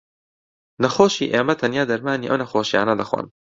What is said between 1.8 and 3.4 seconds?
دەرمانی ئەو نەخۆشییانە دەخۆن